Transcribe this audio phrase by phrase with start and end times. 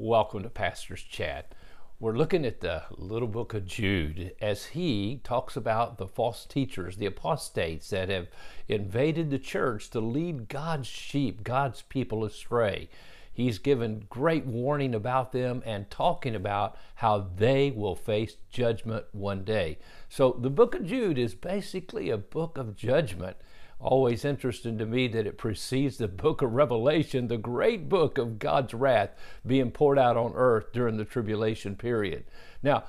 [0.00, 1.56] Welcome to Pastor's Chat.
[1.98, 6.98] We're looking at the little book of Jude as he talks about the false teachers,
[6.98, 8.28] the apostates that have
[8.68, 12.88] invaded the church to lead God's sheep, God's people astray.
[13.32, 19.42] He's given great warning about them and talking about how they will face judgment one
[19.42, 19.78] day.
[20.08, 23.36] So the book of Jude is basically a book of judgment
[23.80, 28.38] always interesting to me that it precedes the book of Revelation, the great book of
[28.38, 29.10] God's wrath
[29.46, 32.24] being poured out on earth during the tribulation period.
[32.62, 32.84] Now,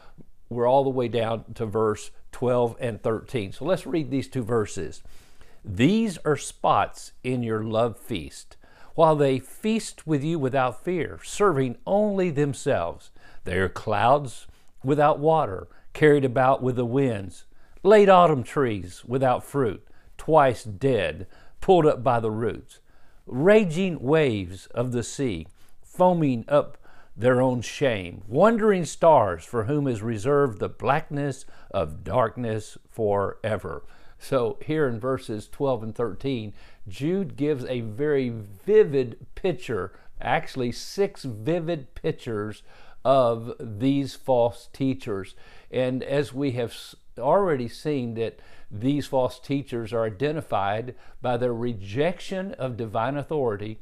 [0.49, 3.51] we're all the way down to verse 12 and 13.
[3.51, 5.03] So let's read these two verses.
[5.63, 8.57] These are spots in your love feast,
[8.95, 13.11] while they feast with you without fear, serving only themselves.
[13.43, 14.47] They are clouds
[14.83, 17.45] without water, carried about with the winds,
[17.83, 19.85] late autumn trees without fruit
[20.19, 21.25] twice dead,
[21.61, 22.79] pulled up by the roots,
[23.25, 25.47] raging waves of the sea,
[25.81, 26.77] foaming up
[27.17, 33.83] their own shame, wandering stars for whom is reserved the blackness of darkness forever.
[34.19, 36.53] So, here in verses 12 and 13,
[36.87, 42.63] Jude gives a very vivid picture, actually, six vivid pictures
[43.05, 45.35] of these false teachers.
[45.71, 46.75] And as we have
[47.19, 48.39] already seen that
[48.71, 53.79] these false teachers are identified by their rejection of divine authority.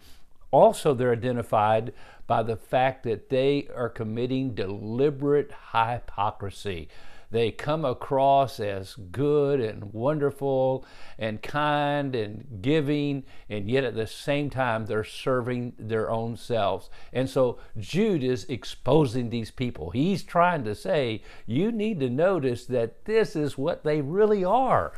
[0.51, 1.93] Also, they're identified
[2.25, 6.87] by the fact that they are committing deliberate hypocrisy.
[7.29, 10.85] They come across as good and wonderful
[11.19, 16.89] and kind and giving, and yet at the same time they're serving their own selves.
[17.11, 19.91] And so Jude is exposing these people.
[19.91, 24.93] He's trying to say, you need to notice that this is what they really are.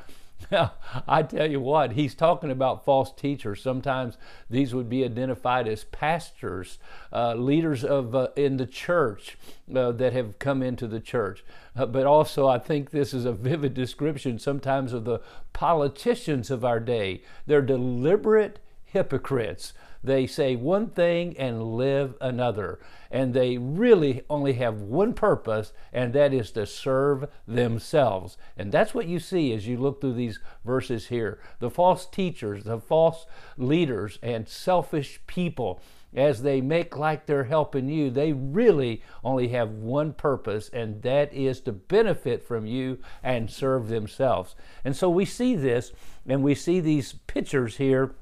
[0.51, 0.73] Now,
[1.07, 3.61] I tell you what, he's talking about false teachers.
[3.61, 4.17] Sometimes
[4.49, 6.77] these would be identified as pastors,
[7.13, 9.37] uh, leaders of uh, in the church
[9.73, 11.43] uh, that have come into the church.
[11.75, 15.21] Uh, but also, I think this is a vivid description sometimes of the
[15.53, 17.21] politicians of our day.
[17.45, 19.73] They're deliberate hypocrites.
[20.03, 22.79] They say one thing and live another.
[23.11, 28.37] And they really only have one purpose, and that is to serve themselves.
[28.57, 31.39] And that's what you see as you look through these verses here.
[31.59, 33.25] The false teachers, the false
[33.57, 35.81] leaders, and selfish people
[36.13, 41.31] as they make like they're helping you, they really only have one purpose, and that
[41.33, 44.55] is to benefit from you and serve themselves.
[44.83, 45.91] And so we see this,
[46.27, 48.15] and we see these pictures here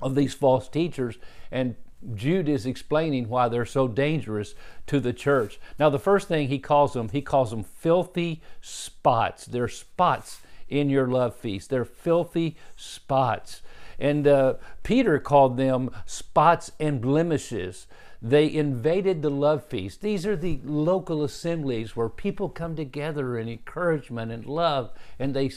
[0.00, 1.18] of these false teachers,
[1.50, 1.76] and
[2.14, 4.54] Jude is explaining why they're so dangerous
[4.86, 5.60] to the church.
[5.78, 9.44] Now, the first thing he calls them, he calls them filthy spots.
[9.44, 11.68] They're spots in your love feast.
[11.68, 13.60] They're filthy spots.
[14.00, 17.86] And uh, Peter called them spots and blemishes.
[18.22, 20.00] They invaded the love feast.
[20.00, 25.50] These are the local assemblies where people come together in encouragement and love, and they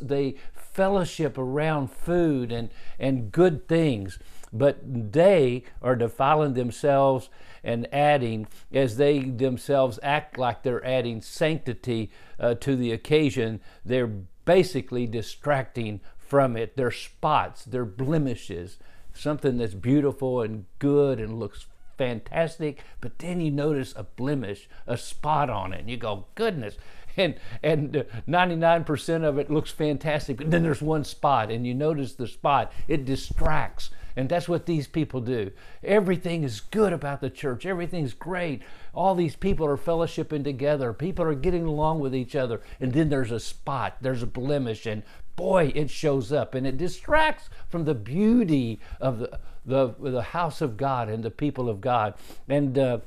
[0.00, 4.18] they fellowship around food and, and good things.
[4.52, 7.30] But they are defiling themselves
[7.64, 14.12] and adding, as they themselves act like they're adding sanctity uh, to the occasion, they're
[14.44, 16.76] basically distracting from it.
[16.76, 18.78] They're spots, they're blemishes,
[19.12, 21.66] something that's beautiful and good and looks
[21.96, 26.76] fantastic, but then you notice a blemish, a spot on it, and you go, goodness,
[27.16, 32.14] and and 99% of it looks fantastic but then there's one spot and you notice
[32.14, 35.50] the spot it distracts and that's what these people do.
[35.84, 37.66] Everything is good about the church.
[37.66, 38.62] Everything's great.
[38.94, 40.94] All these people are fellowshipping together.
[40.94, 42.62] People are getting along with each other.
[42.80, 45.02] And then there's a spot there's a blemish and
[45.36, 46.54] boy it shows up.
[46.54, 51.30] And it distracts from the beauty of the the, the house of god and the
[51.30, 52.14] people of god.
[52.48, 52.98] And uh,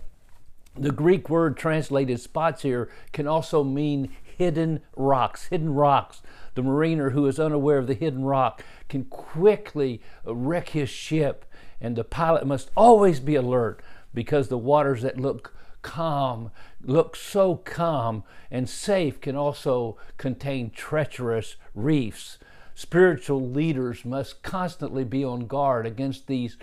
[0.75, 6.21] the Greek word translated spots here can also mean hidden rocks, hidden rocks.
[6.55, 11.45] The mariner who is unaware of the hidden rock can quickly wreck his ship,
[11.79, 13.83] and the pilot must always be alert
[14.13, 16.51] because the waters that look calm,
[16.81, 22.39] look so calm and safe, can also contain treacherous reefs.
[22.73, 26.57] Spiritual leaders must constantly be on guard against these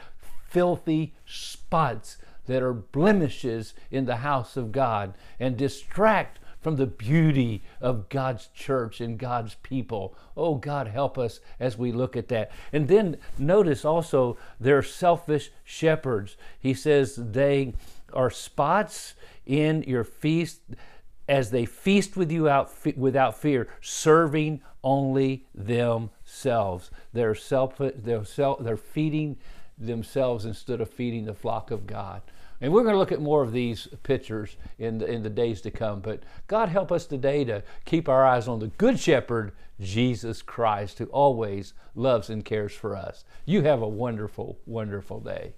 [0.49, 7.63] filthy spots that are blemishes in the house of God and distract from the beauty
[7.81, 10.17] of God's church and God's people.
[10.37, 12.51] Oh, God, help us as we look at that.
[12.73, 16.37] And then notice also they're selfish shepherds.
[16.59, 17.75] He says they
[18.13, 19.15] are spots
[19.47, 20.61] in your feast
[21.29, 26.91] as they feast with you out without fear, serving only themselves.
[27.13, 29.37] They're self, they're, self, they're feeding
[29.79, 32.23] themselves instead of feeding the flock of God.
[32.61, 35.61] And we're going to look at more of these pictures in the, in the days
[35.63, 36.01] to come.
[36.01, 40.99] But God help us today to keep our eyes on the Good Shepherd, Jesus Christ,
[40.99, 43.25] who always loves and cares for us.
[43.45, 45.53] You have a wonderful, wonderful day.